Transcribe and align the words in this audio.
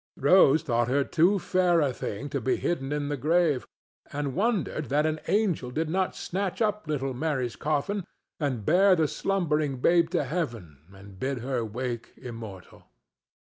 Rose 0.17 0.63
thought 0.63 0.87
her 0.87 1.03
too 1.03 1.37
fair 1.37 1.79
a 1.79 1.93
thing 1.93 2.27
to 2.29 2.41
be 2.41 2.55
hidden 2.55 2.91
in 2.91 3.07
the 3.09 3.15
grave, 3.17 3.67
and 4.11 4.33
wondered 4.33 4.85
that 4.85 5.05
an 5.05 5.19
angel 5.27 5.69
did 5.69 5.89
not 5.91 6.15
snatch 6.15 6.59
up 6.59 6.87
little 6.87 7.13
Mary's 7.13 7.55
coffin 7.55 8.03
and 8.39 8.65
bear 8.65 8.95
the 8.95 9.07
slumbering 9.07 9.77
babe 9.79 10.09
to 10.09 10.23
heaven 10.23 10.79
and 10.91 11.19
bid 11.19 11.41
her 11.41 11.63
wake 11.63 12.13
immortal. 12.17 12.85